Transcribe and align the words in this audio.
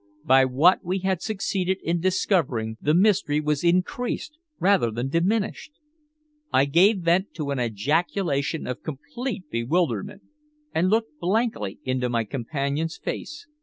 By 0.25 0.45
what 0.45 0.83
we 0.83 0.97
had 0.97 1.21
succeeded 1.21 1.77
in 1.83 1.99
discovering, 2.01 2.75
the 2.81 2.95
mystery 2.95 3.39
was 3.39 3.63
increased 3.63 4.35
rather 4.59 4.89
than 4.89 5.09
diminished. 5.09 5.73
I 6.51 6.65
gave 6.65 7.01
vent 7.01 7.35
to 7.35 7.51
an 7.51 7.59
ejaculation 7.59 8.65
of 8.65 8.81
complete 8.81 9.47
bewilderment, 9.51 10.23
and 10.73 10.89
looked 10.89 11.19
blankly 11.19 11.77
into 11.85 12.09
my 12.09 12.23
companion's 12.23 12.97
face. 12.97 13.45